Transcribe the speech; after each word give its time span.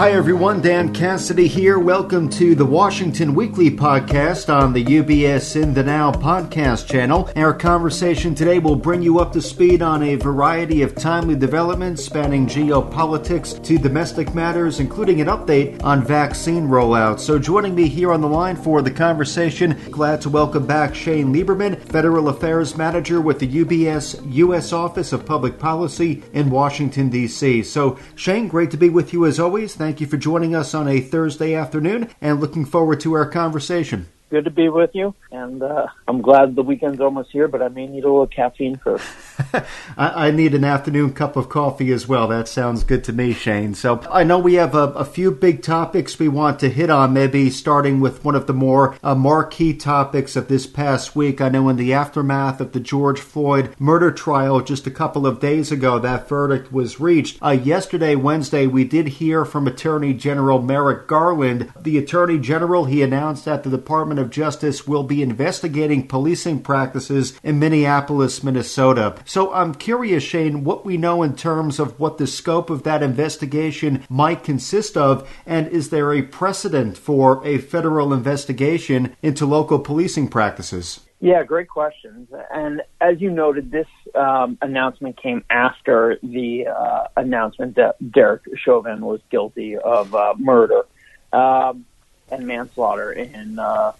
Hi, 0.00 0.12
everyone. 0.12 0.62
Dan 0.62 0.94
Cassidy 0.94 1.46
here. 1.46 1.78
Welcome 1.78 2.30
to 2.30 2.54
the 2.54 2.64
Washington 2.64 3.34
Weekly 3.34 3.70
Podcast 3.70 4.48
on 4.48 4.72
the 4.72 4.82
UBS 4.82 5.62
In 5.62 5.74
the 5.74 5.82
Now 5.82 6.10
podcast 6.10 6.86
channel. 6.86 7.30
Our 7.36 7.52
conversation 7.52 8.34
today 8.34 8.60
will 8.60 8.76
bring 8.76 9.02
you 9.02 9.18
up 9.18 9.30
to 9.34 9.42
speed 9.42 9.82
on 9.82 10.02
a 10.02 10.14
variety 10.14 10.80
of 10.80 10.94
timely 10.94 11.36
developments 11.36 12.02
spanning 12.02 12.46
geopolitics 12.46 13.62
to 13.62 13.76
domestic 13.76 14.34
matters, 14.34 14.80
including 14.80 15.20
an 15.20 15.26
update 15.26 15.84
on 15.84 16.02
vaccine 16.02 16.66
rollout. 16.66 17.20
So, 17.20 17.38
joining 17.38 17.74
me 17.74 17.86
here 17.86 18.10
on 18.10 18.22
the 18.22 18.26
line 18.26 18.56
for 18.56 18.80
the 18.80 18.90
conversation, 18.90 19.78
glad 19.90 20.22
to 20.22 20.30
welcome 20.30 20.66
back 20.66 20.94
Shane 20.94 21.30
Lieberman, 21.30 21.78
Federal 21.78 22.30
Affairs 22.30 22.74
Manager 22.74 23.20
with 23.20 23.38
the 23.38 23.64
UBS 23.64 24.18
U.S. 24.32 24.72
Office 24.72 25.12
of 25.12 25.26
Public 25.26 25.58
Policy 25.58 26.22
in 26.32 26.48
Washington, 26.48 27.10
D.C. 27.10 27.64
So, 27.64 27.98
Shane, 28.14 28.48
great 28.48 28.70
to 28.70 28.78
be 28.78 28.88
with 28.88 29.12
you 29.12 29.26
as 29.26 29.38
always. 29.38 29.74
Thank 29.74 29.89
you 29.98 30.06
for 30.06 30.18
joining 30.18 30.54
us 30.54 30.74
on 30.74 30.86
a 30.86 31.00
Thursday 31.00 31.54
afternoon 31.54 32.10
and 32.20 32.38
looking 32.38 32.66
forward 32.66 33.00
to 33.00 33.14
our 33.14 33.24
conversation 33.24 34.06
good 34.30 34.44
to 34.44 34.50
be 34.50 34.68
with 34.68 34.90
you, 34.94 35.14
and 35.32 35.62
uh, 35.62 35.88
I'm 36.06 36.22
glad 36.22 36.54
the 36.54 36.62
weekend's 36.62 37.00
almost 37.00 37.30
here. 37.30 37.48
But 37.48 37.62
I 37.62 37.68
may 37.68 37.86
need 37.86 38.04
a 38.04 38.08
little 38.08 38.26
caffeine 38.26 38.76
first. 38.76 39.04
I, 39.96 40.28
I, 40.28 40.30
need 40.30 40.54
an 40.54 40.64
afternoon 40.64 41.12
cup 41.12 41.36
of 41.36 41.48
coffee 41.48 41.92
as 41.92 42.06
well. 42.06 42.28
That 42.28 42.46
sounds 42.48 42.84
good 42.84 43.02
to 43.04 43.12
me, 43.12 43.32
Shane. 43.32 43.74
So 43.74 44.00
I 44.10 44.22
know 44.22 44.38
we 44.38 44.54
have 44.54 44.74
a, 44.74 44.92
a 44.92 45.04
few 45.04 45.30
big 45.32 45.62
topics 45.62 46.18
we 46.18 46.28
want 46.28 46.60
to 46.60 46.70
hit 46.70 46.88
on. 46.88 47.12
Maybe 47.12 47.50
starting 47.50 48.00
with 48.00 48.24
one 48.24 48.36
of 48.36 48.46
the 48.46 48.54
more 48.54 48.96
uh, 49.02 49.14
marquee 49.14 49.74
topics 49.74 50.36
of 50.36 50.48
this 50.48 50.66
past 50.66 51.16
week. 51.16 51.40
I 51.40 51.48
know 51.48 51.68
in 51.68 51.76
the 51.76 51.92
aftermath 51.92 52.60
of 52.60 52.72
the 52.72 52.80
George 52.80 53.20
Floyd 53.20 53.74
murder 53.78 54.12
trial 54.12 54.60
just 54.60 54.86
a 54.86 54.90
couple 54.90 55.26
of 55.26 55.40
days 55.40 55.72
ago, 55.72 55.98
that 55.98 56.28
verdict 56.28 56.72
was 56.72 57.00
reached. 57.00 57.38
Uh, 57.42 57.50
yesterday, 57.50 58.14
Wednesday, 58.14 58.66
we 58.66 58.84
did 58.84 59.08
hear 59.08 59.44
from 59.44 59.66
Attorney 59.66 60.14
General 60.14 60.62
Merrick 60.62 61.08
Garland. 61.08 61.72
The 61.80 61.98
Attorney 61.98 62.38
General 62.38 62.84
he 62.84 63.02
announced 63.02 63.44
that 63.46 63.64
the 63.64 63.70
Department 63.70 64.19
of 64.20 64.30
Justice 64.30 64.86
will 64.86 65.02
be 65.02 65.22
investigating 65.22 66.06
policing 66.06 66.62
practices 66.62 67.38
in 67.42 67.58
Minneapolis, 67.58 68.44
Minnesota. 68.44 69.16
So 69.24 69.52
I'm 69.52 69.74
curious, 69.74 70.22
Shane, 70.22 70.62
what 70.62 70.84
we 70.84 70.96
know 70.96 71.22
in 71.22 71.34
terms 71.34 71.80
of 71.80 71.98
what 71.98 72.18
the 72.18 72.26
scope 72.26 72.70
of 72.70 72.84
that 72.84 73.02
investigation 73.02 74.04
might 74.08 74.44
consist 74.44 74.96
of, 74.96 75.28
and 75.46 75.66
is 75.68 75.90
there 75.90 76.12
a 76.12 76.22
precedent 76.22 76.96
for 76.96 77.44
a 77.46 77.58
federal 77.58 78.12
investigation 78.12 79.16
into 79.22 79.46
local 79.46 79.78
policing 79.78 80.28
practices? 80.28 81.00
Yeah, 81.22 81.44
great 81.44 81.68
questions. 81.68 82.28
And 82.50 82.80
as 83.00 83.20
you 83.20 83.30
noted, 83.30 83.70
this 83.70 83.86
um, 84.14 84.56
announcement 84.62 85.20
came 85.20 85.44
after 85.50 86.18
the 86.22 86.66
uh, 86.66 87.08
announcement 87.16 87.76
that 87.76 87.96
Derek 88.10 88.42
Chauvin 88.56 89.02
was 89.04 89.20
guilty 89.30 89.76
of 89.76 90.14
uh, 90.14 90.32
murder. 90.38 90.86
Um, 91.32 91.84
and 92.30 92.46
manslaughter 92.46 93.12
in 93.12 93.58
uh, 93.58 93.92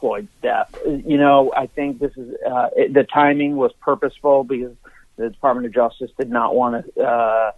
Floyd's 0.00 0.28
death. 0.42 0.68
You 0.84 1.16
know, 1.16 1.52
I 1.56 1.66
think 1.66 1.98
this 1.98 2.12
is 2.16 2.34
uh, 2.46 2.68
it, 2.76 2.94
the 2.94 3.04
timing 3.04 3.56
was 3.56 3.72
purposeful 3.80 4.44
because 4.44 4.76
the 5.16 5.30
Department 5.30 5.66
of 5.66 5.74
Justice 5.74 6.10
did 6.18 6.30
not 6.30 6.54
want 6.54 6.84
to 6.94 7.02
uh, 7.02 7.52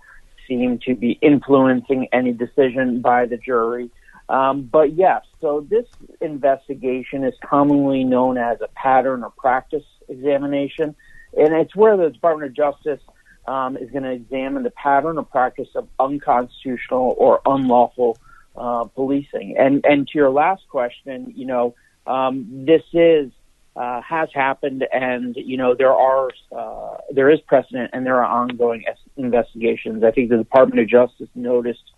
seem 0.47 0.79
to 0.87 0.95
be 0.95 1.19
influencing 1.23 2.09
any 2.13 2.33
decision 2.33 3.01
by 3.01 3.27
the 3.27 3.37
jury. 3.37 3.91
Um, 4.29 4.63
but 4.63 4.95
yes, 4.95 5.23
so 5.41 5.67
this 5.69 5.87
investigation 6.21 7.25
is 7.25 7.35
commonly 7.45 8.05
known 8.05 8.39
as 8.39 8.61
a 8.61 8.69
pattern 8.69 9.23
or 9.23 9.31
practice 9.31 9.85
examination, 10.09 10.95
and 11.37 11.55
it's 11.55 11.75
where 11.77 11.97
the 11.97 12.11
Department 12.11 12.51
of 12.51 12.57
Justice 12.57 13.01
um, 13.47 13.77
is 13.77 13.91
going 13.91 14.03
to 14.03 14.11
examine 14.11 14.65
the 14.65 14.71
pattern 14.71 15.19
or 15.19 15.25
practice 15.25 15.69
of 15.77 15.89
unconstitutional 16.01 17.15
or 17.19 17.41
unlawful 17.47 18.19
uh, 18.57 18.85
policing. 18.85 19.57
And 19.59 19.85
and 19.85 20.07
to 20.09 20.19
your 20.19 20.31
last 20.31 20.69
question, 20.69 21.33
you 21.35 21.47
know, 21.47 21.75
um, 22.07 22.47
this 22.67 22.83
is 22.93 23.31
uh, 23.77 24.01
has 24.01 24.29
happened, 24.33 24.87
and 24.93 25.37
you 25.37 25.57
know 25.57 25.75
there 25.75 25.93
are 25.93 26.31
uh, 26.57 26.97
there 27.11 27.31
is 27.31 27.41
precedent, 27.41 27.91
and 27.93 28.07
there 28.07 28.23
are 28.23 28.43
ongoing 28.43 28.85
investigations. 29.17 30.03
I 30.03 30.11
think 30.11 30.31
the 30.31 30.39
Department 30.39 30.81
of 30.81 30.89
Justice 30.89 31.29
noticed 31.35 31.93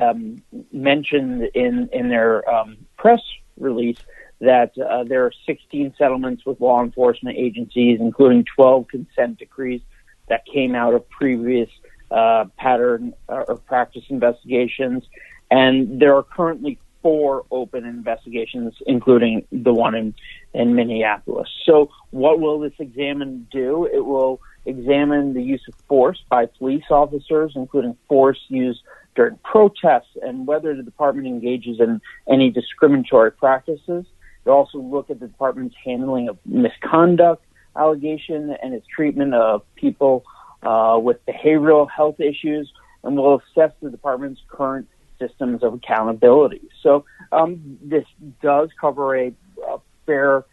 um, 0.00 0.42
mentioned 0.72 1.50
in 1.54 1.88
in 1.92 2.08
their 2.08 2.48
um, 2.48 2.76
press 2.96 3.20
release 3.58 3.98
that 4.40 4.76
uh, 4.78 5.02
there 5.04 5.24
are 5.24 5.32
16 5.46 5.94
settlements 5.96 6.44
with 6.44 6.60
law 6.60 6.82
enforcement 6.82 7.38
agencies, 7.38 7.98
including 8.00 8.44
12 8.54 8.86
consent 8.88 9.38
decrees 9.38 9.80
that 10.28 10.44
came 10.44 10.74
out 10.74 10.94
of 10.94 11.08
previous 11.08 11.70
uh, 12.10 12.44
pattern 12.58 13.14
or 13.28 13.56
practice 13.66 14.04
investigations. 14.10 15.04
And 15.50 16.00
there 16.00 16.14
are 16.16 16.22
currently 16.22 16.78
four 17.02 17.44
open 17.50 17.84
investigations, 17.84 18.74
including 18.86 19.46
the 19.52 19.72
one 19.72 19.94
in, 19.94 20.14
in 20.54 20.74
Minneapolis. 20.74 21.48
So, 21.64 21.90
what 22.10 22.40
will 22.40 22.58
this 22.58 22.72
examine 22.78 23.46
do? 23.52 23.88
It 23.92 24.04
will 24.04 24.40
examine 24.64 25.34
the 25.34 25.42
use 25.42 25.62
of 25.68 25.74
force 25.88 26.20
by 26.28 26.46
police 26.46 26.84
officers, 26.90 27.52
including 27.54 27.96
force 28.08 28.40
used 28.48 28.80
during 29.14 29.38
protests, 29.44 30.16
and 30.22 30.46
whether 30.46 30.74
the 30.74 30.82
department 30.82 31.28
engages 31.28 31.78
in 31.80 32.00
any 32.28 32.50
discriminatory 32.50 33.30
practices. 33.30 34.04
It 34.44 34.50
also 34.50 34.78
look 34.78 35.08
at 35.08 35.20
the 35.20 35.28
department's 35.28 35.76
handling 35.84 36.28
of 36.28 36.38
misconduct 36.44 37.44
allegation 37.76 38.56
and 38.62 38.74
its 38.74 38.86
treatment 38.86 39.34
of 39.34 39.62
people 39.76 40.24
uh, 40.62 40.98
with 41.00 41.24
behavioral 41.26 41.88
health 41.88 42.18
issues, 42.20 42.72
and 43.04 43.16
will 43.16 43.40
assess 43.40 43.70
the 43.80 43.90
department's 43.90 44.40
current 44.48 44.88
systems 45.18 45.62
of 45.62 45.74
accountability. 45.74 46.62
So 46.82 47.04
um, 47.32 47.78
this 47.82 48.04
does 48.42 48.70
cover 48.80 49.16
a, 49.16 49.32
a, 49.66 49.78
fair, 50.04 50.44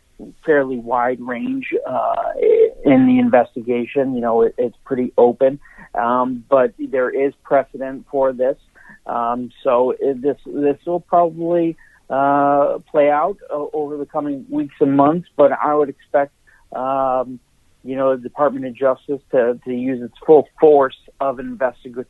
fairly 0.45 0.77
wide 0.77 1.21
range 1.21 1.73
uh, 1.87 2.33
in 2.83 3.07
the 3.07 3.19
investigation. 3.19 4.15
You 4.15 4.21
know, 4.21 4.41
it, 4.41 4.55
it's 4.57 4.77
pretty 4.85 5.13
open, 5.17 5.59
um, 5.95 6.43
but 6.49 6.73
there 6.79 7.09
is 7.09 7.33
precedent 7.43 8.05
for 8.09 8.33
this. 8.33 8.57
Um, 9.05 9.51
so 9.63 9.95
this 9.99 10.37
this 10.45 10.77
will 10.85 11.01
probably 11.01 11.75
uh, 12.09 12.79
play 12.89 13.09
out 13.09 13.37
uh, 13.49 13.65
over 13.73 13.97
the 13.97 14.05
coming 14.05 14.45
weeks 14.49 14.75
and 14.79 14.95
months, 14.95 15.27
but 15.35 15.51
I 15.51 15.73
would 15.73 15.89
expect. 15.89 16.33
Um, 16.75 17.39
you 17.83 17.97
know, 17.97 18.15
the 18.15 18.21
Department 18.21 18.65
of 18.65 18.75
Justice 18.75 19.21
to, 19.31 19.59
to 19.65 19.73
use 19.73 20.01
its 20.01 20.13
full 20.25 20.47
force 20.59 20.95
of 21.19 21.39
investigative 21.39 22.05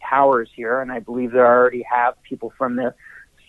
powers 0.00 0.48
here, 0.54 0.80
and 0.80 0.92
I 0.92 1.00
believe 1.00 1.32
they 1.32 1.38
already 1.38 1.84
have 1.90 2.14
people 2.22 2.52
from 2.56 2.76
the 2.76 2.94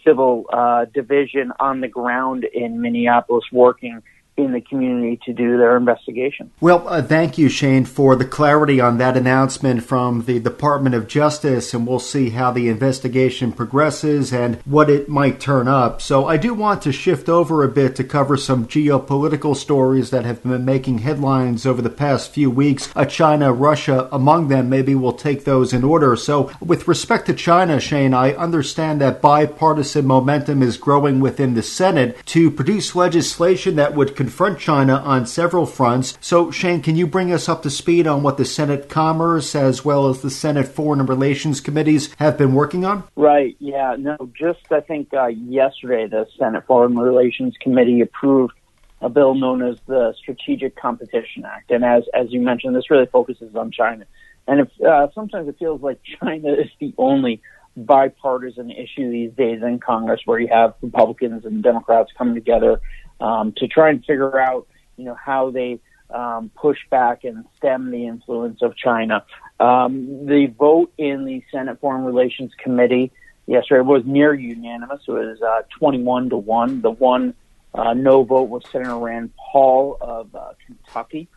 civil 0.06 0.46
uh, 0.52 0.86
division 0.86 1.52
on 1.59 1.81
the 1.81 1.88
ground 1.88 2.46
in 2.46 2.81
Minneapolis 2.81 3.46
working 3.52 4.02
in 4.38 4.51
the 4.51 4.59
community 4.59 5.19
to 5.25 5.34
do 5.34 5.57
their 5.57 5.78
investigation. 5.78 6.51
Well, 6.59 6.88
uh, 6.88 7.01
thank 7.01 7.38
you, 7.38 7.47
Shane, 7.47 7.85
for 7.85 8.16
the 8.16 8.25
clarity 8.25 8.81
on 8.81 8.97
that 8.97 9.16
announcement 9.16 9.84
from 9.84 10.25
the 10.25 10.40
Department 10.40 10.94
of 10.94 11.07
Justice, 11.07 11.73
and 11.73 11.88
we'll 11.88 12.00
see 12.00 12.31
how 12.31 12.51
the 12.51 12.68
investigation 12.68 13.53
progresses 13.53 14.34
and 14.34 14.57
what 14.66 14.90
it 14.90 15.07
might 15.07 15.40
turn 15.40 15.69
up. 15.69 16.01
So, 16.01 16.28
I 16.28 16.35
do 16.35 16.53
want 16.53 16.81
to 16.81 16.91
shift 16.91 17.29
over 17.29 17.63
a 17.63 17.69
bit 17.69 17.96
to 17.96 18.03
cover 18.03 18.35
some 18.35 18.68
geopolitical 18.68 19.56
stories 19.56 20.09
that 20.09 20.25
have 20.25 20.44
been 20.44 20.66
making 20.66 21.00
headlines 21.00 21.66
over 21.66 21.81
the 21.81 21.90
past 21.90 22.31
few 22.31 22.50
weeks. 22.50 22.90
Uh, 22.96 23.06
China, 23.06 23.53
Russia, 23.53 24.09
among 24.12 24.50
them. 24.50 24.67
Maybe 24.67 24.96
we'll 24.96 25.13
take 25.13 25.46
those 25.46 25.72
in 25.72 25.84
order. 25.84 26.16
So, 26.17 26.52
with 26.59 26.90
respect 26.90 27.25
to 27.28 27.34
China, 27.34 27.79
Shane, 27.79 28.13
I 28.13 28.34
understand 28.34 29.00
that 29.00 29.22
bipartisan 29.22 30.06
momentum 30.06 30.62
is 30.62 30.75
growing 30.75 31.22
within 31.22 31.53
the 31.53 31.63
Senate 31.63 32.17
to 32.28 32.52
produce 32.52 32.96
legislation 32.96 33.76
that 33.78 33.96
would 33.96 34.16
confront 34.26 34.58
China 34.58 34.96
on 35.06 35.24
several 35.24 35.68
fronts. 35.68 36.18
So, 36.20 36.50
Shane, 36.50 36.82
can 36.82 36.96
you 36.96 37.06
bring 37.06 37.32
us 37.32 37.48
up 37.48 37.62
to 37.62 37.70
speed 37.70 38.08
on 38.08 38.24
what 38.24 38.38
the 38.38 38.44
Senate 38.44 38.90
Commerce 38.90 39.54
as 39.54 39.86
well 39.86 40.10
as 40.10 40.24
the 40.24 40.32
Senate 40.32 40.68
Foreign 40.68 41.06
Relations 41.06 41.62
Committees 41.62 42.12
have 42.18 42.36
been 42.36 42.56
working 42.56 42.86
on? 42.86 43.04
Right, 43.16 43.56
yeah. 43.60 43.96
No, 44.00 44.18
just 44.36 44.62
I 44.72 44.80
think 44.80 45.14
uh, 45.14 45.28
yesterday 45.28 46.08
the 46.08 46.26
Senate 46.40 46.66
Foreign 46.66 46.98
Relations 46.98 47.54
Committee 47.62 48.02
approved 48.02 48.56
a 49.00 49.10
bill 49.10 49.36
known 49.36 49.62
as 49.62 49.78
the 49.86 50.16
Strategic 50.18 50.76
Competition 50.76 51.46
Act. 51.46 51.70
And 51.70 51.86
as, 51.86 52.06
as 52.16 52.32
you 52.32 52.42
mentioned, 52.42 52.76
this 52.76 52.90
really 52.90 53.06
focuses 53.06 53.56
on 53.56 53.70
China. 53.70 54.06
And 54.48 54.62
if, 54.62 54.82
uh, 54.82 55.10
sometimes 55.14 55.48
it 55.48 55.58
feels 55.60 55.84
like 55.84 56.00
China 56.20 56.52
is 56.52 56.72
the 56.80 56.96
only 56.98 57.44
bipartisan 57.78 58.72
issue 58.72 59.12
these 59.12 59.32
days 59.34 59.62
in 59.62 59.80
Congress 59.80 60.22
where 60.26 60.40
you 60.40 60.48
have 60.48 60.76
Republicans 60.82 61.46
and 61.46 61.64
Democrats 61.64 62.12
coming 62.18 62.36
together 62.36 62.80
um, 63.20 63.54
to 63.58 63.68
try 63.68 63.90
and 63.90 64.04
figure 64.06 64.40
out, 64.40 64.68
you 64.98 65.06
know, 65.06 65.16
how 65.16 65.52
they 65.52 65.80
um, 66.10 66.50
push 66.56 66.78
back 66.90 67.24
and 67.24 67.46
stem 67.58 67.92
the 67.92 68.06
influence 68.08 68.62
of 68.62 68.76
China. 68.76 69.26
Um, 69.60 70.26
the 70.26 70.48
vote 70.48 70.94
in 70.98 71.26
the 71.26 71.44
Senate 71.52 71.80
Foreign 71.80 72.04
Relations 72.04 72.52
Committee 72.62 73.12
yesterday 73.48 73.82
was 73.82 74.04
near 74.06 74.34
unanimous. 74.34 75.02
It 75.08 75.12
was 75.12 75.42
uh, 75.42 75.64
21 75.80 76.30
to 76.30 76.38
one. 76.38 76.82
The 76.82 76.92
one 76.92 77.34
uh, 77.74 77.94
no 77.94 78.24
vote 78.24 78.50
was 78.50 78.64
Senator 78.72 78.98
Rand 78.98 79.32
Paul 79.38 79.98
of 80.00 80.34
uh, 80.34 80.54
Kentucky. 80.66 81.28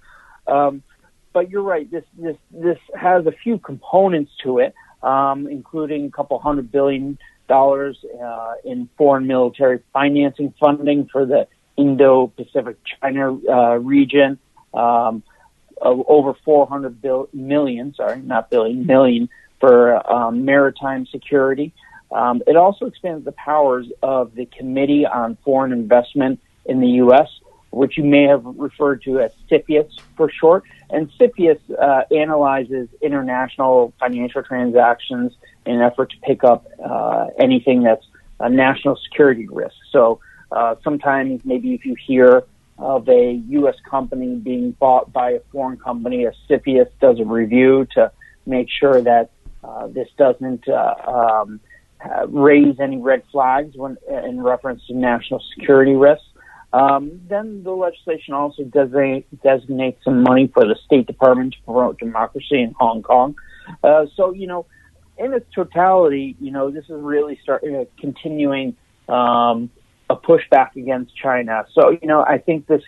Um, 0.47 0.83
but 1.33 1.51
you're 1.51 1.63
right. 1.63 1.91
This 1.91 2.05
this 2.17 2.37
this 2.51 2.79
has 2.95 3.27
a 3.27 3.33
few 3.33 3.59
components 3.59 4.33
to 4.43 4.59
it. 4.59 4.75
Um, 5.03 5.47
including 5.47 6.07
a 6.07 6.11
couple 6.11 6.39
hundred 6.39 6.71
billion 6.71 7.19
dollars 7.49 7.99
uh, 8.23 8.55
in 8.65 8.89
foreign 8.97 9.27
military 9.27 9.81
financing 9.93 10.53
funding 10.61 11.09
for 11.11 11.25
the 11.25 11.47
Indo-Pacific 11.77 12.77
China 13.01 13.39
uh, 13.49 13.79
region. 13.79 14.39
Um, 14.75 15.23
over 15.81 16.35
400 16.45 17.01
bil- 17.01 17.29
million, 17.33 17.95
sorry, 17.95 18.21
not 18.21 18.51
billion, 18.51 18.85
million 18.87 19.29
for 19.61 20.13
um, 20.13 20.45
maritime 20.45 21.07
security. 21.07 21.73
Um, 22.11 22.43
it 22.47 22.57
also 22.57 22.87
expands 22.87 23.25
the 23.25 23.33
powers 23.33 23.87
of 24.03 24.35
the 24.35 24.47
Committee 24.47 25.07
on 25.07 25.37
Foreign 25.45 25.73
Investment 25.73 26.41
in 26.65 26.81
the 26.81 26.89
U.S., 26.89 27.29
which 27.71 27.97
you 27.97 28.05
may 28.05 28.25
have 28.25 28.45
referred 28.45 29.03
to 29.03 29.21
as 29.21 29.31
CFIUS 29.51 30.01
for 30.17 30.31
short. 30.31 30.65
And 30.91 31.11
CFIUS 31.19 31.61
uh, 31.79 32.15
analyzes 32.15 32.89
international 33.03 33.93
financial 34.01 34.43
transactions 34.43 35.33
in 35.67 35.77
an 35.77 35.83
effort 35.83 36.11
to 36.11 36.17
pick 36.21 36.45
up 36.45 36.67
uh, 36.85 37.27
anything 37.39 37.83
that's 37.83 38.07
a 38.41 38.49
national 38.49 38.97
security 38.97 39.47
risk. 39.51 39.77
So 39.91 40.21
uh, 40.51 40.77
sometimes 40.83 41.43
maybe 41.45 41.75
if 41.75 41.85
you 41.85 41.95
hear 41.95 42.45
of 42.79 43.09
a 43.09 43.33
U.S. 43.49 43.75
company 43.89 44.37
being 44.37 44.71
bought 44.73 45.13
by 45.13 45.33
a 45.33 45.41
foreign 45.53 45.79
company, 45.79 46.25
a 46.25 46.33
CFIUS 46.49 46.89
does 47.01 47.19
a 47.19 47.25
review 47.25 47.87
to 47.95 48.11
make 48.47 48.69
sure 48.71 49.03
that 49.03 49.31
uh, 49.65 49.89
this 49.89 50.09
doesn't 50.17 50.69
uh, 50.69 50.95
um, 51.07 51.61
raise 52.29 52.79
any 52.79 52.97
red 52.97 53.23
flags 53.33 53.77
when 53.77 53.97
in 54.09 54.41
reference 54.41 54.87
to 54.87 54.95
national 54.95 55.43
security 55.55 55.95
risks. 55.95 56.25
Um, 56.73 57.21
then 57.29 57.63
the 57.63 57.71
legislation 57.71 58.35
also 58.35 58.65
designate, 58.65 59.27
designates 59.43 60.05
some 60.05 60.23
money 60.23 60.51
for 60.53 60.65
the 60.65 60.77
State 60.85 61.07
Department 61.07 61.55
to 61.55 61.63
promote 61.63 61.99
democracy 61.99 62.61
in 62.61 62.75
Hong 62.79 63.03
Kong. 63.03 63.37
Uh, 63.83 64.07
so, 64.15 64.33
you 64.33 64.47
know, 64.47 64.67
in 65.17 65.33
its 65.33 65.47
totality, 65.55 66.37
you 66.41 66.51
know, 66.51 66.71
this 66.71 66.85
is 66.85 67.01
really 67.01 67.39
start 67.43 67.65
uh, 67.65 67.85
continuing 67.99 68.77
um, 69.09 69.71
a 70.11 70.17
pushback 70.17 70.77
against 70.77 71.17
China. 71.17 71.67
So, 71.73 71.91
you 71.91 72.07
know, 72.07 72.23
I 72.23 72.39
think 72.39 72.67
this, 72.67 72.83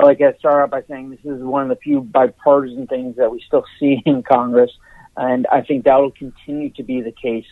like 0.00 0.20
I 0.20 0.32
started 0.38 0.62
out 0.62 0.70
by 0.70 0.82
saying, 0.88 1.10
this 1.10 1.20
is 1.24 1.42
one 1.42 1.62
of 1.62 1.68
the 1.68 1.76
few 1.76 2.00
bipartisan 2.00 2.86
things 2.86 3.16
that 3.16 3.30
we 3.30 3.42
still 3.46 3.64
see 3.80 4.02
in 4.06 4.22
Congress, 4.22 4.70
and 5.16 5.46
I 5.48 5.62
think 5.62 5.84
that 5.84 6.00
will 6.00 6.10
continue 6.10 6.70
to 6.70 6.82
be 6.82 7.00
the 7.00 7.12
case 7.12 7.46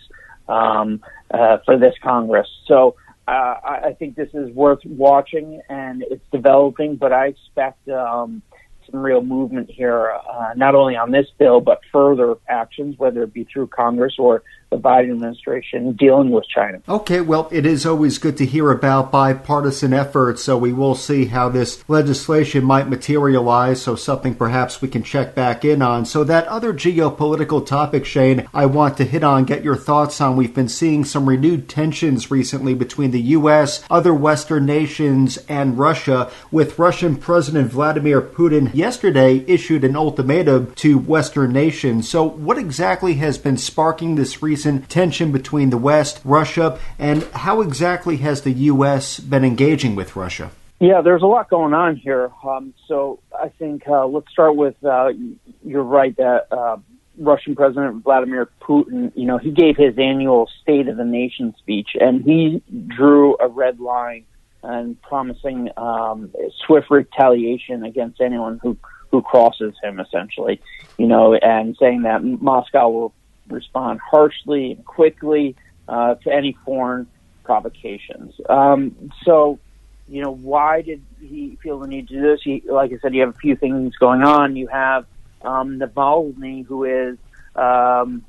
um, 0.49 1.03
uh, 1.31 1.59
for 1.65 1.79
this 1.79 1.95
Congress. 2.03 2.49
So, 2.67 2.97
uh, 3.29 3.55
I 3.65 3.97
think 3.99 4.17
this 4.17 4.31
is 4.35 4.51
worth 4.55 4.81
watching, 4.85 5.61
and 5.69 6.03
it's 6.11 6.25
developing. 6.33 6.97
But 6.97 7.13
I 7.13 7.27
expect 7.29 7.89
um, 7.89 8.43
some 8.91 9.01
real 9.01 9.23
movement 9.23 9.71
here, 9.71 10.13
uh, 10.13 10.53
not 10.57 10.75
only 10.75 10.97
on 10.97 11.11
this 11.11 11.27
bill, 11.39 11.61
but 11.61 11.81
further 11.91 12.37
actions, 12.49 12.99
whether 12.99 13.23
it 13.23 13.33
be 13.33 13.45
through 13.45 13.69
Congress 13.69 14.15
or 14.19 14.43
the 14.73 14.79
Biden 14.79 15.13
administration 15.13 15.93
dealing 15.93 16.31
with 16.31 16.45
China. 16.49 16.81
Okay, 16.89 17.21
well, 17.21 17.49
it 17.53 17.67
is 17.67 17.85
always 17.85 18.17
good 18.17 18.39
to 18.39 18.47
hear 18.47 18.71
about 18.71 19.13
bipartisan 19.13 19.93
efforts, 19.93 20.43
so 20.43 20.57
we 20.57 20.73
will 20.73 20.95
see 20.95 21.27
how 21.27 21.51
this 21.51 21.87
legislation 21.89 22.65
might 22.65 22.89
materialize, 22.89 23.83
so 23.83 23.95
something 23.95 24.35
perhaps 24.35 24.81
we 24.81 24.89
can 24.89 25.03
check 25.03 25.35
back 25.35 25.65
in 25.65 25.83
on. 25.83 26.07
So, 26.07 26.25
that 26.25 26.49
other 26.49 26.73
geopolitical 26.73 27.65
topic, 27.65 28.07
Shane, 28.07 28.49
I 28.55 28.65
want 28.65 28.97
to 28.97 29.05
hit 29.05 29.23
on, 29.23 29.45
get 29.45 29.63
your 29.63 29.77
thoughts 29.77 30.21
on. 30.21 30.37
We've 30.37 30.55
been 30.55 30.69
seeing 30.69 31.05
some 31.05 31.29
renewed 31.29 31.69
tensions 31.69 32.31
recently 32.31 32.75
between 32.75 33.11
the 33.11 33.21
U.S., 33.21 33.85
other 33.91 34.15
Western 34.15 34.65
nations, 34.65 35.37
and 35.49 35.79
Russia, 35.79 36.31
with 36.51 36.79
Russian 36.79 37.17
President 37.17 37.71
Vladimir 37.71 38.23
Putin 38.23 38.72
yesterday 38.75 39.45
issued 39.47 39.85
an 39.85 39.97
ultimatum 39.97 40.73
to 40.77 40.99
Western 40.99 41.53
nations. 41.53 42.09
So, 42.09 42.25
what 42.25 42.59
exactly 42.59 43.15
has 43.15 43.39
been 43.39 43.57
sparking 43.57 44.15
this 44.15 44.43
recent 44.43 44.89
tension 44.89 45.33
between 45.33 45.71
the 45.71 45.79
West, 45.79 46.21
Russia, 46.25 46.79
and 46.99 47.25
how 47.35 47.61
exactly 47.61 48.19
has 48.19 48.43
the 48.43 48.53
U.S. 48.53 49.21
been 49.21 49.45
engaging 49.45 49.95
with 49.95 50.17
Russia? 50.17 50.51
Yeah, 50.81 51.01
there's 51.01 51.23
a 51.23 51.27
lot 51.27 51.49
going 51.49 51.75
on 51.75 51.97
here. 51.97 52.31
Um, 52.45 52.75
so 52.89 53.21
I 53.41 53.51
think 53.51 53.87
uh, 53.87 54.07
let's 54.07 54.31
start 54.33 54.57
with 54.57 54.75
uh, 54.85 55.11
you're 55.65 55.85
right 55.85 56.17
that 56.17 56.49
uh, 56.51 56.79
Russian 57.19 57.55
President 57.55 58.03
Vladimir 58.03 58.49
Putin, 58.61 59.13
you 59.15 59.27
know, 59.27 59.39
he 59.39 59.51
gave 59.51 59.77
his 59.77 59.95
annual 59.99 60.49
State 60.63 60.89
of 60.89 60.97
the 60.97 61.05
Nation 61.05 61.55
speech, 61.59 61.91
and 62.01 62.25
he 62.25 62.63
drew 62.89 63.37
a 63.39 63.49
red 63.49 63.79
line 63.79 64.25
and 64.63 65.01
promising 65.03 65.71
um, 65.77 66.33
swift 66.65 66.91
retaliation 66.91 67.85
against 67.85 68.21
anyone 68.21 68.61
who 68.63 68.77
who 69.11 69.21
crosses 69.21 69.75
him, 69.83 70.01
essentially, 70.01 70.61
you 70.97 71.07
know, 71.07 71.35
and 71.35 71.77
saying 71.79 72.03
that 72.03 72.25
Moscow 72.25 72.89
will 72.89 73.15
respond 73.49 74.01
harshly 74.01 74.73
and 74.73 74.85
quickly 74.87 75.55
uh, 75.87 76.15
to 76.15 76.33
any 76.33 76.57
foreign 76.65 77.07
provocations. 77.45 78.35
Um, 78.49 79.13
so, 79.25 79.59
you 80.09 80.23
know, 80.23 80.31
why 80.31 80.81
did 80.81 81.03
he 81.21 81.59
feel 81.63 81.79
the 81.79 81.87
need 81.87 82.09
to 82.09 82.15
do 82.15 82.23
this? 82.23 82.41
He, 82.43 82.63
like 82.67 82.91
I 82.93 82.99
said, 83.03 83.15
you 83.15 83.21
have 83.21 83.35
a 83.35 83.39
few 83.39 83.55
things 83.55 83.95
going 83.97 84.23
on. 84.23 84.57
You 84.57 84.69
have 84.69 85.05
um, 85.43 85.79
Navalny, 85.79 86.65
who 86.65 86.85
is 86.85 87.19
um, 87.55 88.25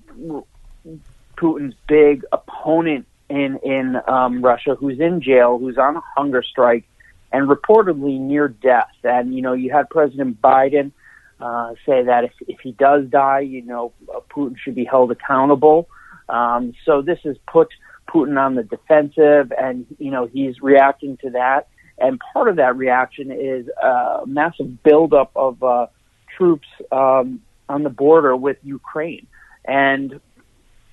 Putin's 1.38 1.76
big 1.88 2.26
opponent 2.34 3.08
in 3.34 3.58
in 3.64 3.98
um, 4.08 4.44
Russia, 4.44 4.76
who's 4.76 5.00
in 5.00 5.22
jail, 5.22 5.58
who's 5.58 5.78
on 5.78 5.98
a 5.98 6.04
hunger 6.16 6.44
strike, 6.44 6.86
and 7.32 7.50
reportedly 7.50 8.20
near 8.20 8.48
death. 8.48 8.94
And 9.04 9.34
you 9.34 9.42
know, 9.42 9.54
you 9.54 9.72
had 9.72 9.90
President 9.90 10.40
Biden 10.40 10.92
uh, 11.40 11.74
say 11.86 12.04
that 12.04 12.26
if, 12.26 12.32
if 12.48 12.60
he 12.60 12.74
does 12.74 13.06
die, 13.08 13.40
you 13.40 13.64
know, 13.64 13.92
uh, 14.14 14.20
Putin 14.30 14.56
should 14.58 14.76
be 14.76 14.86
held 14.86 15.12
accountable. 15.12 15.90
Um, 16.30 16.74
so 16.86 17.02
this 17.02 17.20
has 17.24 17.36
put 17.48 17.70
Putin 18.08 18.40
on 18.40 18.54
the 18.54 18.64
defensive, 18.64 19.52
and 19.60 19.88
you 19.98 20.12
know 20.12 20.28
he's 20.28 20.62
reacting 20.62 21.18
to 21.18 21.32
that. 21.32 21.68
And 21.98 22.20
part 22.34 22.50
of 22.50 22.58
that 22.58 22.76
reaction 22.76 23.32
is 23.32 23.68
a 23.82 24.24
massive 24.28 24.84
buildup 24.84 25.32
of 25.36 25.62
uh, 25.64 25.88
troops 26.38 26.68
um, 26.92 27.42
on 27.68 27.82
the 27.82 27.90
border 27.90 28.36
with 28.36 28.58
Ukraine, 28.64 29.26
and 29.66 30.20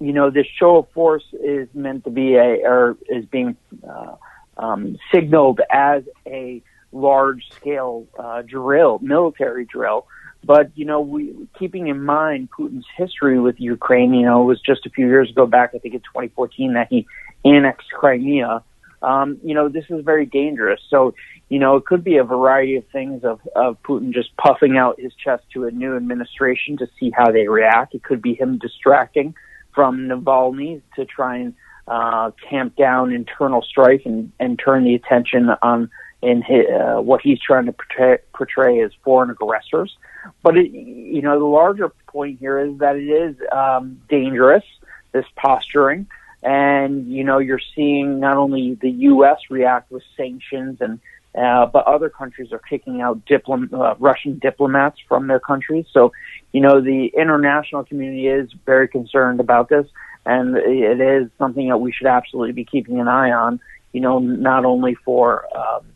you 0.01 0.13
know 0.13 0.31
this 0.31 0.47
show 0.59 0.79
of 0.79 0.91
force 0.91 1.25
is 1.33 1.69
meant 1.75 2.05
to 2.05 2.11
be 2.11 2.35
a 2.35 2.63
or 2.65 2.97
is 3.09 3.25
being 3.27 3.57
uh, 3.89 4.17
um, 4.57 4.99
signaled 5.13 5.61
as 5.71 6.03
a 6.27 6.63
large 6.93 7.49
scale 7.51 8.07
uh, 8.19 8.43
drill, 8.43 8.99
military 9.01 9.65
drill 9.65 10.07
but 10.45 10.71
you 10.75 10.85
know, 10.85 11.01
we 11.01 11.35
keeping 11.59 11.89
in 11.89 12.03
mind 12.03 12.49
Putin's 12.51 12.87
history 12.97 13.39
with 13.39 13.61
Ukraine, 13.61 14.15
you 14.15 14.25
know, 14.25 14.43
it 14.43 14.47
was 14.47 14.61
just 14.61 14.87
a 14.87 14.91
few 14.91 15.07
years 15.07 15.31
ago 15.31 15.47
back, 15.47 15.73
I 15.75 15.79
think 15.79 15.95
in 15.95 16.01
2014, 16.01 16.75
that 16.75 16.89
he 16.91 17.07
annexed 17.45 17.91
Crimea. 17.91 18.63
Um, 19.03 19.39
you 19.43 19.55
know, 19.55 19.69
this 19.69 19.85
is 19.89 20.05
very 20.05 20.27
dangerous. 20.27 20.81
So, 20.89 21.15
you 21.49 21.59
know, 21.59 21.77
it 21.77 21.87
could 21.87 22.05
be 22.05 22.19
a 22.19 22.25
variety 22.25 22.77
of 22.77 22.87
things 22.89 23.25
of, 23.25 23.41
of 23.57 23.83
Putin 23.83 24.13
just 24.13 24.37
puffing 24.37 24.77
out 24.77 25.01
his 25.01 25.13
chest 25.15 25.45
to 25.55 25.65
a 25.65 25.71
new 25.71 25.97
administration 25.97 26.77
to 26.79 26.89
see 26.99 27.11
how 27.11 27.31
they 27.31 27.49
react. 27.49 27.95
It 27.95 28.03
could 28.03 28.21
be 28.21 28.35
him 28.35 28.59
distracting 28.59 29.35
from 29.75 30.09
Navalny 30.09 30.83
to 30.97 31.05
try 31.05 31.37
and 31.39 31.55
uh, 31.89 32.31
tamp 32.49 32.77
down 32.77 33.13
internal 33.13 33.63
strife 33.63 34.03
and, 34.05 34.33
and 34.39 34.59
turn 34.59 34.85
the 34.85 34.95
attention 34.95 35.51
on 35.63 35.91
in 36.23 36.43
his, 36.43 36.67
uh, 36.67 37.01
what 37.01 37.21
he's 37.23 37.41
trying 37.41 37.67
to 37.67 37.73
portray, 37.73 38.19
portray 38.35 38.81
as 38.81 38.93
foreign 39.03 39.31
aggressors. 39.31 39.97
But 40.43 40.57
it, 40.57 40.71
you 40.71 41.23
know, 41.23 41.39
the 41.39 41.47
larger 41.47 41.89
point 42.07 42.39
here 42.39 42.59
is 42.59 42.79
that 42.79 42.97
it 42.97 43.09
is 43.09 43.37
um, 43.53 44.01
dangerous. 44.09 44.65
This 45.13 45.27
posturing, 45.35 46.07
and 46.41 47.11
you 47.11 47.25
know, 47.25 47.39
you're 47.39 47.61
seeing 47.75 48.21
not 48.21 48.37
only 48.37 48.75
the 48.75 48.91
U.S. 48.91 49.39
react 49.51 49.91
with 49.91 50.05
sanctions, 50.17 50.81
and 50.81 51.01
uh, 51.35 51.67
but 51.67 51.87
other 51.87 52.09
countries 52.09 52.53
are 52.53 52.59
kicking 52.59 53.01
out 53.01 53.25
diplom- 53.27 53.73
uh, 53.73 53.95
Russian 53.99 54.39
diplomats 54.39 54.99
from 55.09 55.29
their 55.29 55.41
countries. 55.41 55.87
So, 55.93 56.13
you 56.53 56.61
know, 56.61 56.81
the 56.81 57.11
international 57.17 57.85
community 57.85 58.27
is 58.27 58.51
very 58.67 58.89
concerned 58.89 59.41
about 59.41 59.69
this, 59.69 59.87
and 60.27 60.57
it 60.57 61.01
is 61.01 61.31
something 61.39 61.69
that 61.69 61.79
we 61.79 61.93
should 61.93 62.09
absolutely 62.09 62.53
be 62.53 62.65
keeping 62.65 63.01
an 63.01 63.09
eye 63.09 63.31
on. 63.31 63.61
You 63.93 64.01
know, 64.01 64.19
not 64.19 64.65
only 64.65 64.97
for 65.05 65.47
um, 65.57 65.87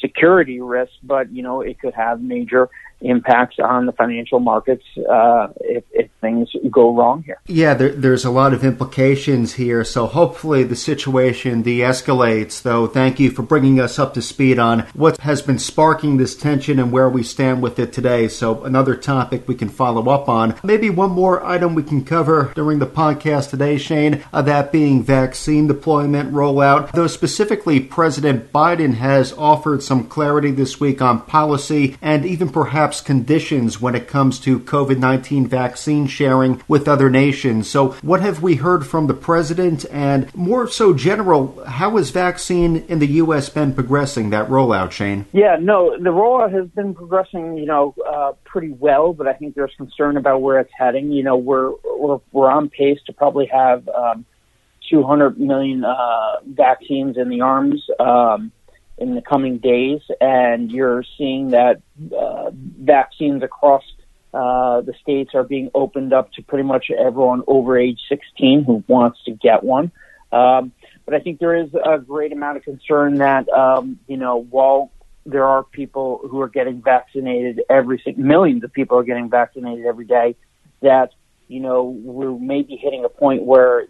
security 0.00 0.60
risks, 0.60 0.96
but 1.02 1.30
you 1.32 1.42
know, 1.42 1.60
it 1.60 1.78
could 1.78 1.94
have 1.94 2.20
major 2.20 2.68
impacts 3.00 3.56
on 3.58 3.86
the 3.86 3.92
financial 3.92 4.40
markets 4.40 4.84
uh, 5.10 5.48
if, 5.60 5.84
if, 5.92 6.10
things 6.20 6.50
go 6.70 6.94
wrong 6.94 7.22
here. 7.22 7.40
Yeah, 7.46 7.72
there, 7.72 7.92
there's 7.92 8.26
a 8.26 8.30
lot 8.30 8.52
of 8.52 8.62
implications 8.62 9.54
here. 9.54 9.84
So 9.84 10.06
hopefully 10.06 10.64
the 10.64 10.76
situation 10.76 11.62
de-escalates. 11.62 12.60
Though, 12.60 12.86
thank 12.86 13.18
you 13.18 13.30
for 13.30 13.40
bringing 13.40 13.80
us 13.80 13.98
up 13.98 14.12
to 14.14 14.22
speed 14.22 14.58
on 14.58 14.80
what 14.92 15.18
has 15.22 15.40
been 15.40 15.58
sparking 15.58 16.18
this 16.18 16.36
tension 16.36 16.78
and 16.78 16.92
where 16.92 17.08
we 17.08 17.22
stand 17.22 17.62
with 17.62 17.78
it 17.78 17.94
today. 17.94 18.28
So 18.28 18.64
another 18.64 18.96
topic 18.96 19.48
we 19.48 19.54
can 19.54 19.70
follow 19.70 20.10
up 20.10 20.28
on. 20.28 20.56
Maybe 20.62 20.90
one 20.90 21.12
more 21.12 21.42
item 21.42 21.74
we 21.74 21.84
can 21.84 22.04
cover 22.04 22.52
during 22.54 22.80
the 22.80 22.86
podcast 22.86 23.48
today, 23.48 23.78
Shane. 23.78 24.22
Uh, 24.30 24.42
that 24.42 24.72
being 24.72 25.02
vaccine 25.02 25.66
deployment 25.66 26.32
rollout. 26.32 26.92
Though 26.92 27.06
specifically, 27.06 27.80
President 27.80 28.52
Biden 28.52 28.94
has 28.94 29.32
offered 29.32 29.82
some 29.82 30.06
clarity 30.06 30.50
this 30.50 30.78
week 30.78 31.00
on 31.00 31.22
policy 31.22 31.96
and 32.02 32.26
even 32.26 32.50
perhaps 32.50 32.89
perhaps 32.90 33.00
conditions 33.02 33.80
when 33.80 33.94
it 33.94 34.08
comes 34.08 34.40
to 34.40 34.58
COVID 34.58 34.98
19 34.98 35.46
vaccine 35.46 36.08
sharing 36.08 36.60
with 36.66 36.88
other 36.88 37.08
nations. 37.08 37.70
So, 37.70 37.90
what 38.02 38.20
have 38.20 38.42
we 38.42 38.56
heard 38.56 38.84
from 38.84 39.06
the 39.06 39.14
president? 39.14 39.86
And 39.92 40.34
more 40.34 40.66
so, 40.66 40.92
general, 40.92 41.62
how 41.66 41.96
has 41.98 42.10
vaccine 42.10 42.78
in 42.88 42.98
the 42.98 43.06
U.S. 43.22 43.48
been 43.48 43.74
progressing, 43.74 44.30
that 44.30 44.48
rollout, 44.48 44.90
Shane? 44.90 45.26
Yeah, 45.32 45.56
no, 45.60 45.96
the 45.96 46.10
rollout 46.10 46.52
has 46.52 46.66
been 46.70 46.92
progressing, 46.92 47.56
you 47.56 47.66
know, 47.66 47.94
uh, 48.04 48.32
pretty 48.44 48.72
well, 48.72 49.12
but 49.12 49.28
I 49.28 49.34
think 49.34 49.54
there's 49.54 49.74
concern 49.76 50.16
about 50.16 50.42
where 50.42 50.58
it's 50.58 50.72
heading. 50.76 51.12
You 51.12 51.22
know, 51.22 51.36
we're, 51.36 51.70
we're, 51.96 52.18
we're 52.32 52.50
on 52.50 52.70
pace 52.70 52.98
to 53.06 53.12
probably 53.12 53.46
have 53.52 53.88
um, 53.88 54.24
200 54.90 55.38
million 55.38 55.84
uh, 55.84 56.40
vaccines 56.44 57.16
in 57.16 57.28
the 57.28 57.42
arms. 57.42 57.86
Um, 58.00 58.50
in 59.00 59.14
the 59.14 59.22
coming 59.22 59.58
days, 59.58 60.02
and 60.20 60.70
you're 60.70 61.02
seeing 61.16 61.48
that 61.48 61.80
uh, 62.16 62.50
vaccines 62.80 63.42
across 63.42 63.84
uh, 64.32 64.80
the 64.82 64.94
states 65.00 65.34
are 65.34 65.42
being 65.42 65.70
opened 65.74 66.12
up 66.12 66.32
to 66.32 66.42
pretty 66.42 66.64
much 66.64 66.90
everyone 66.90 67.42
over 67.46 67.78
age 67.78 67.98
16 68.08 68.64
who 68.64 68.84
wants 68.86 69.18
to 69.24 69.32
get 69.32 69.64
one. 69.64 69.90
Um, 70.32 70.72
but 71.04 71.14
I 71.14 71.20
think 71.20 71.40
there 71.40 71.56
is 71.56 71.70
a 71.74 71.98
great 71.98 72.32
amount 72.32 72.56
of 72.56 72.62
concern 72.62 73.16
that, 73.16 73.48
um, 73.48 73.98
you 74.06 74.16
know, 74.16 74.36
while 74.36 74.92
there 75.26 75.44
are 75.44 75.64
people 75.64 76.20
who 76.30 76.40
are 76.40 76.48
getting 76.48 76.80
vaccinated 76.80 77.62
every 77.68 78.02
millions 78.16 78.64
of 78.64 78.72
people 78.72 78.98
are 78.98 79.02
getting 79.02 79.28
vaccinated 79.28 79.84
every 79.84 80.04
day, 80.04 80.36
that 80.82 81.10
you 81.48 81.60
know 81.60 81.84
we're 81.84 82.38
maybe 82.38 82.76
hitting 82.76 83.04
a 83.04 83.08
point 83.08 83.42
where 83.42 83.86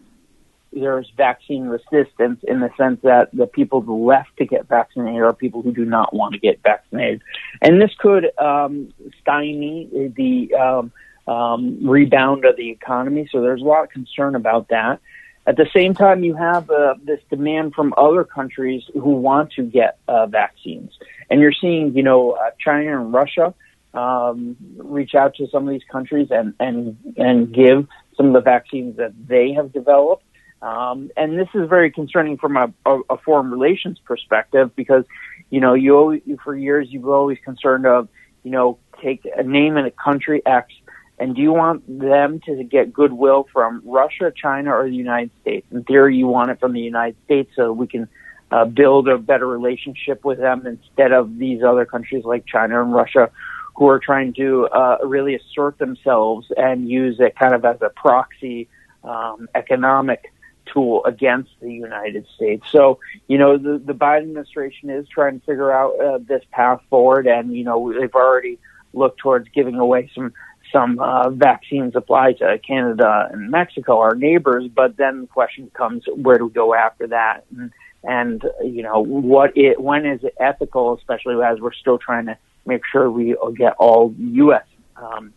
there's 0.72 1.10
vaccine 1.16 1.64
resistance 1.64 2.40
in 2.46 2.60
the 2.60 2.70
sense 2.76 3.00
that 3.02 3.30
the 3.32 3.46
people 3.46 3.82
left 4.06 4.36
to 4.38 4.46
get 4.46 4.68
vaccinated 4.68 5.20
are 5.20 5.32
people 5.32 5.62
who 5.62 5.72
do 5.72 5.84
not 5.84 6.14
want 6.14 6.32
to 6.34 6.38
get 6.38 6.60
vaccinated. 6.62 7.22
And 7.60 7.80
this 7.80 7.90
could 7.98 8.30
um, 8.38 8.92
stymie 9.20 10.12
the 10.16 10.54
um, 10.54 10.92
um, 11.26 11.86
rebound 11.86 12.44
of 12.44 12.56
the 12.56 12.70
economy. 12.70 13.28
So 13.30 13.40
there's 13.40 13.62
a 13.62 13.64
lot 13.64 13.84
of 13.84 13.90
concern 13.90 14.34
about 14.34 14.68
that. 14.68 15.00
At 15.46 15.56
the 15.56 15.66
same 15.74 15.94
time, 15.94 16.22
you 16.22 16.34
have 16.34 16.70
uh, 16.70 16.94
this 17.02 17.20
demand 17.30 17.74
from 17.74 17.94
other 17.96 18.24
countries 18.24 18.82
who 18.92 19.14
want 19.14 19.52
to 19.52 19.62
get 19.62 19.98
uh, 20.06 20.26
vaccines. 20.26 20.92
And 21.30 21.40
you're 21.40 21.52
seeing, 21.52 21.96
you 21.96 22.02
know, 22.02 22.32
uh, 22.32 22.50
China 22.58 23.00
and 23.00 23.12
Russia 23.12 23.54
um, 23.94 24.56
reach 24.76 25.14
out 25.14 25.34
to 25.36 25.48
some 25.48 25.66
of 25.66 25.72
these 25.72 25.86
countries 25.90 26.28
and, 26.30 26.54
and, 26.60 26.96
and 27.16 27.52
give 27.52 27.88
some 28.16 28.26
of 28.26 28.32
the 28.34 28.40
vaccines 28.40 28.96
that 28.98 29.12
they 29.26 29.52
have 29.52 29.72
developed. 29.72 30.24
Um, 30.62 31.10
and 31.16 31.38
this 31.38 31.48
is 31.54 31.68
very 31.68 31.90
concerning 31.90 32.36
from 32.36 32.56
a, 32.56 32.72
a, 32.84 33.00
a, 33.10 33.16
foreign 33.18 33.50
relations 33.50 33.98
perspective 34.04 34.76
because, 34.76 35.04
you 35.48 35.58
know, 35.58 35.72
you 35.72 35.96
always, 35.96 36.22
for 36.44 36.54
years 36.54 36.88
you've 36.90 37.08
always 37.08 37.38
concerned 37.42 37.86
of, 37.86 38.08
you 38.42 38.50
know, 38.50 38.78
take 39.02 39.26
a 39.36 39.42
name 39.42 39.78
in 39.78 39.86
a 39.86 39.90
country 39.90 40.42
X, 40.44 40.72
and 41.18 41.34
do 41.34 41.40
you 41.40 41.52
want 41.52 41.82
them 41.86 42.40
to 42.46 42.62
get 42.64 42.92
goodwill 42.92 43.46
from 43.52 43.82
Russia, 43.86 44.32
China, 44.34 44.74
or 44.74 44.88
the 44.88 44.94
United 44.96 45.30
States? 45.40 45.66
In 45.70 45.82
theory, 45.84 46.16
you 46.16 46.26
want 46.26 46.50
it 46.50 46.60
from 46.60 46.74
the 46.74 46.80
United 46.80 47.16
States 47.24 47.50
so 47.56 47.72
we 47.72 47.86
can 47.86 48.08
uh, 48.50 48.66
build 48.66 49.08
a 49.08 49.16
better 49.16 49.46
relationship 49.46 50.24
with 50.24 50.38
them 50.38 50.66
instead 50.66 51.12
of 51.12 51.38
these 51.38 51.62
other 51.62 51.86
countries 51.86 52.24
like 52.24 52.44
China 52.46 52.82
and 52.82 52.92
Russia 52.92 53.30
who 53.76 53.88
are 53.88 53.98
trying 53.98 54.34
to 54.34 54.66
uh, 54.66 54.98
really 55.04 55.34
assert 55.34 55.78
themselves 55.78 56.46
and 56.56 56.88
use 56.88 57.16
it 57.18 57.34
kind 57.38 57.54
of 57.54 57.64
as 57.64 57.80
a 57.80 57.88
proxy 57.90 58.68
um, 59.04 59.48
economic 59.54 60.32
tool 60.72 61.04
against 61.04 61.50
the 61.60 61.72
United 61.72 62.26
States. 62.34 62.64
So, 62.70 62.98
you 63.28 63.38
know, 63.38 63.58
the, 63.58 63.78
the 63.78 63.92
Biden 63.92 64.22
administration 64.22 64.90
is 64.90 65.08
trying 65.08 65.40
to 65.40 65.46
figure 65.46 65.72
out 65.72 66.00
uh, 66.00 66.18
this 66.18 66.42
path 66.52 66.80
forward, 66.88 67.26
and 67.26 67.54
you 67.54 67.64
know, 67.64 67.92
they've 67.92 68.14
already 68.14 68.58
looked 68.92 69.18
towards 69.18 69.48
giving 69.54 69.76
away 69.76 70.10
some 70.14 70.32
some 70.72 70.98
uh, 71.00 71.30
vaccine 71.30 71.90
supply 71.90 72.32
to 72.32 72.58
Canada 72.58 73.28
and 73.32 73.50
Mexico, 73.50 73.98
our 73.98 74.14
neighbors. 74.14 74.68
But 74.68 74.96
then 74.96 75.22
the 75.22 75.26
question 75.26 75.64
becomes, 75.64 76.04
where 76.14 76.38
do 76.38 76.46
we 76.46 76.52
go 76.52 76.74
after 76.74 77.08
that? 77.08 77.44
And, 77.56 77.72
and 78.04 78.44
you 78.62 78.82
know, 78.82 79.00
what 79.00 79.56
it 79.56 79.80
when 79.80 80.06
is 80.06 80.22
it 80.22 80.34
ethical, 80.38 80.96
especially 80.96 81.42
as 81.42 81.60
we're 81.60 81.72
still 81.72 81.98
trying 81.98 82.26
to 82.26 82.38
make 82.66 82.82
sure 82.90 83.10
we 83.10 83.36
get 83.56 83.74
all 83.78 84.14
U.S. 84.16 84.64
Um, 84.96 85.32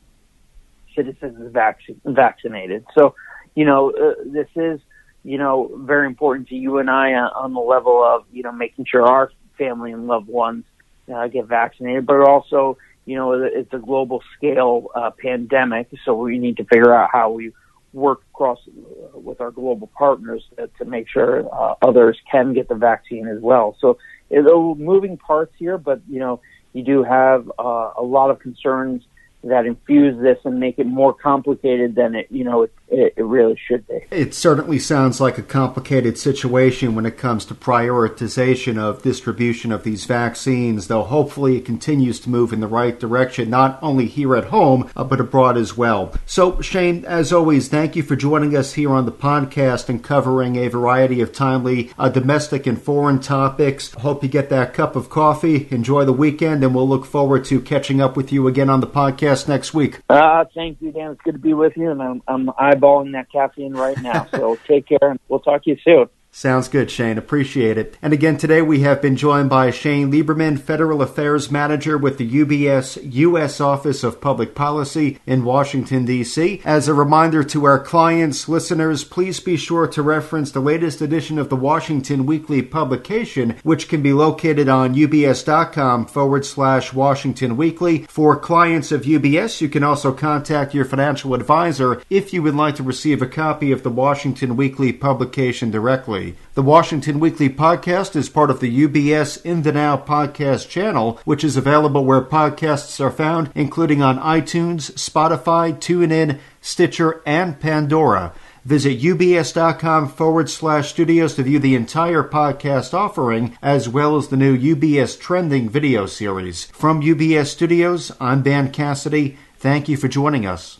citizens 0.95 1.51
vac- 1.51 1.79
vaccinated. 2.05 2.85
So, 2.93 3.15
you 3.55 3.65
know, 3.65 3.91
uh, 3.91 4.15
this 4.25 4.47
is 4.55 4.79
you 5.23 5.37
know, 5.37 5.71
very 5.83 6.07
important 6.07 6.49
to 6.49 6.55
you 6.55 6.77
and 6.79 6.89
I 6.89 7.13
on 7.13 7.53
the 7.53 7.59
level 7.59 8.03
of, 8.03 8.25
you 8.31 8.43
know, 8.43 8.51
making 8.51 8.85
sure 8.85 9.03
our 9.03 9.31
family 9.57 9.91
and 9.91 10.07
loved 10.07 10.27
ones 10.27 10.65
uh, 11.13 11.27
get 11.27 11.45
vaccinated, 11.47 12.05
but 12.05 12.19
also, 12.21 12.77
you 13.05 13.15
know, 13.15 13.33
it's 13.33 13.73
a 13.73 13.77
global 13.77 14.21
scale 14.37 14.87
uh, 14.95 15.11
pandemic, 15.11 15.89
so 16.05 16.15
we 16.15 16.39
need 16.39 16.57
to 16.57 16.65
figure 16.65 16.93
out 16.93 17.09
how 17.11 17.31
we 17.31 17.51
work 17.93 18.21
across 18.33 18.59
uh, 18.67 19.17
with 19.17 19.39
our 19.39 19.51
global 19.51 19.87
partners 19.87 20.43
to, 20.57 20.67
to 20.79 20.85
make 20.85 21.07
sure 21.07 21.47
uh, 21.53 21.75
others 21.81 22.17
can 22.29 22.53
get 22.53 22.67
the 22.67 22.75
vaccine 22.75 23.27
as 23.27 23.39
well. 23.41 23.77
So, 23.79 23.97
it's 24.29 24.47
moving 24.79 25.17
parts 25.17 25.53
here, 25.59 25.77
but 25.77 26.01
you 26.09 26.19
know, 26.19 26.41
you 26.73 26.83
do 26.83 27.03
have 27.03 27.51
uh, 27.59 27.91
a 27.97 28.01
lot 28.01 28.31
of 28.31 28.39
concerns 28.39 29.03
that 29.43 29.65
infuse 29.65 30.19
this 30.21 30.37
and 30.45 30.59
make 30.59 30.79
it 30.79 30.87
more 30.87 31.13
complicated 31.13 31.95
than 31.95 32.15
it 32.15 32.27
you 32.29 32.43
know 32.43 32.63
it, 32.63 32.73
it, 32.87 33.13
it, 33.17 33.23
really 33.23 33.59
should 33.67 33.87
be. 33.87 33.99
It 34.11 34.33
certainly 34.35 34.77
sounds 34.77 35.19
like 35.19 35.37
a 35.37 35.43
complicated 35.43 36.17
situation 36.17 36.93
when 36.93 37.05
it 37.05 37.17
comes 37.17 37.43
to 37.45 37.55
prioritization 37.55 38.77
of 38.77 39.01
distribution 39.01 39.71
of 39.71 39.83
these 39.83 40.05
vaccines, 40.05 40.87
though 40.87 41.03
hopefully 41.03 41.57
it 41.57 41.65
continues 41.65 42.19
to 42.21 42.29
move 42.29 42.53
in 42.53 42.59
the 42.59 42.67
right 42.67 42.99
direction, 42.99 43.49
not 43.49 43.79
only 43.81 44.05
here 44.05 44.35
at 44.35 44.45
home, 44.45 44.89
uh, 44.95 45.03
but 45.03 45.19
abroad 45.19 45.57
as 45.57 45.75
well. 45.75 46.13
So, 46.25 46.61
Shane, 46.61 47.03
as 47.05 47.33
always, 47.33 47.67
thank 47.67 47.95
you 47.95 48.03
for 48.03 48.15
joining 48.15 48.55
us 48.55 48.73
here 48.73 48.91
on 48.91 49.05
the 49.05 49.11
podcast 49.11 49.89
and 49.89 50.03
covering 50.03 50.55
a 50.55 50.67
variety 50.67 51.19
of 51.21 51.33
timely 51.33 51.91
uh, 51.97 52.09
domestic 52.09 52.67
and 52.67 52.79
foreign 52.79 53.19
topics. 53.19 53.91
Hope 53.93 54.21
you 54.21 54.29
get 54.29 54.49
that 54.49 54.73
cup 54.73 54.95
of 54.95 55.09
coffee, 55.09 55.67
enjoy 55.71 56.05
the 56.05 56.13
weekend, 56.13 56.63
and 56.63 56.75
we'll 56.75 56.87
look 56.87 57.05
forward 57.05 57.43
to 57.45 57.59
catching 57.59 58.01
up 58.01 58.15
with 58.15 58.31
you 58.31 58.47
again 58.47 58.69
on 58.69 58.81
the 58.81 58.87
podcast 58.87 59.32
next 59.47 59.73
week. 59.73 60.01
Uh, 60.09 60.45
thank 60.53 60.81
you, 60.81 60.91
Dan. 60.91 61.11
It's 61.11 61.21
good 61.21 61.33
to 61.33 61.39
be 61.39 61.53
with 61.53 61.73
you, 61.75 61.91
and 61.91 62.01
I'm, 62.01 62.21
I'm 62.27 62.47
eyeballing 62.47 63.13
that 63.13 63.31
caffeine 63.31 63.73
right 63.73 63.99
now. 64.01 64.27
So 64.33 64.57
take 64.67 64.87
care, 64.87 64.97
and 65.01 65.19
we'll 65.27 65.39
talk 65.39 65.63
to 65.63 65.69
you 65.69 65.77
soon. 65.83 66.07
Sounds 66.35 66.67
good, 66.67 66.89
Shane. 66.89 67.19
Appreciate 67.19 67.77
it. 67.77 67.95
And 68.01 68.11
again, 68.11 68.37
today 68.37 68.63
we 68.63 68.79
have 68.79 69.03
been 69.03 69.15
joined 69.15 69.51
by 69.51 69.69
Shane 69.69 70.11
Lieberman, 70.11 70.59
Federal 70.59 71.03
Affairs 71.03 71.51
Manager 71.51 71.95
with 71.95 72.17
the 72.17 72.27
UBS 72.27 72.97
U.S. 73.13 73.61
Office 73.61 74.03
of 74.03 74.19
Public 74.19 74.55
Policy 74.55 75.19
in 75.27 75.45
Washington, 75.45 76.05
D.C. 76.05 76.59
As 76.65 76.87
a 76.87 76.95
reminder 76.95 77.43
to 77.43 77.65
our 77.65 77.77
clients, 77.77 78.49
listeners, 78.49 79.03
please 79.03 79.39
be 79.39 79.55
sure 79.55 79.85
to 79.85 80.01
reference 80.01 80.51
the 80.51 80.59
latest 80.59 81.01
edition 81.01 81.37
of 81.37 81.49
the 81.49 81.55
Washington 81.55 82.25
Weekly 82.25 82.63
publication, 82.63 83.55
which 83.61 83.87
can 83.87 84.01
be 84.01 84.11
located 84.11 84.67
on 84.67 84.95
ubs.com 84.95 86.07
forward 86.07 86.45
slash 86.47 86.93
Washington 86.93 87.55
Weekly. 87.55 88.07
For 88.09 88.35
clients 88.39 88.91
of 88.91 89.03
UBS, 89.03 89.61
you 89.61 89.69
can 89.69 89.83
also 89.83 90.11
contact 90.11 90.73
your 90.73 90.85
financial 90.85 91.35
advisor 91.35 92.01
if 92.09 92.33
you 92.33 92.41
would 92.41 92.55
like 92.55 92.77
to 92.77 92.83
receive 92.83 93.21
a 93.21 93.27
copy 93.27 93.71
of 93.71 93.83
the 93.83 93.91
Washington 93.91 94.55
Weekly 94.55 94.91
publication 94.91 95.69
directly. 95.69 96.22
The 96.53 96.61
Washington 96.61 97.19
Weekly 97.19 97.49
Podcast 97.49 98.15
is 98.15 98.29
part 98.29 98.49
of 98.49 98.59
the 98.59 98.87
UBS 98.87 99.43
In 99.45 99.63
the 99.63 99.71
Now 99.71 99.97
podcast 99.97 100.69
channel, 100.69 101.19
which 101.25 101.43
is 101.43 101.57
available 101.57 102.05
where 102.05 102.21
podcasts 102.21 102.99
are 102.99 103.11
found, 103.11 103.51
including 103.55 104.01
on 104.01 104.19
iTunes, 104.19 104.91
Spotify, 104.93 105.73
TuneIn, 105.73 106.39
Stitcher, 106.61 107.21
and 107.25 107.59
Pandora. 107.59 108.33
Visit 108.65 109.01
ubs.com 109.01 110.07
forward 110.07 110.49
slash 110.49 110.89
studios 110.89 111.35
to 111.35 111.43
view 111.43 111.59
the 111.59 111.75
entire 111.75 112.23
podcast 112.23 112.93
offering, 112.93 113.57
as 113.61 113.89
well 113.89 114.15
as 114.15 114.29
the 114.29 114.37
new 114.37 114.57
UBS 114.57 115.19
Trending 115.19 115.69
video 115.69 116.05
series. 116.05 116.65
From 116.67 117.01
UBS 117.01 117.47
Studios, 117.47 118.11
I'm 118.21 118.41
Dan 118.41 118.71
Cassidy. 118.71 119.37
Thank 119.57 119.89
you 119.89 119.97
for 119.97 120.07
joining 120.07 120.45
us. 120.45 120.79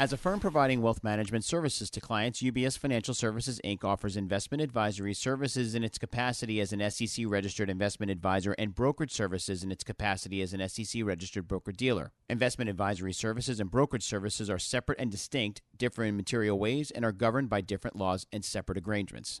As 0.00 0.12
a 0.12 0.16
firm 0.16 0.38
providing 0.38 0.80
wealth 0.80 1.02
management 1.02 1.44
services 1.44 1.90
to 1.90 2.00
clients, 2.00 2.40
UBS 2.40 2.78
Financial 2.78 3.14
Services 3.14 3.60
Inc. 3.64 3.82
offers 3.82 4.16
investment 4.16 4.62
advisory 4.62 5.12
services 5.12 5.74
in 5.74 5.82
its 5.82 5.98
capacity 5.98 6.60
as 6.60 6.72
an 6.72 6.88
SEC 6.88 7.24
registered 7.26 7.68
investment 7.68 8.08
advisor 8.08 8.54
and 8.58 8.76
brokerage 8.76 9.10
services 9.10 9.64
in 9.64 9.72
its 9.72 9.82
capacity 9.82 10.40
as 10.40 10.54
an 10.54 10.68
SEC 10.68 11.04
registered 11.04 11.48
broker 11.48 11.72
dealer. 11.72 12.12
Investment 12.30 12.70
advisory 12.70 13.12
services 13.12 13.58
and 13.58 13.72
brokerage 13.72 14.04
services 14.04 14.48
are 14.48 14.60
separate 14.60 15.00
and 15.00 15.10
distinct, 15.10 15.62
differ 15.76 16.04
in 16.04 16.16
material 16.16 16.56
ways, 16.60 16.92
and 16.92 17.04
are 17.04 17.10
governed 17.10 17.48
by 17.48 17.60
different 17.60 17.96
laws 17.96 18.24
and 18.32 18.44
separate 18.44 18.86
arrangements. 18.86 19.40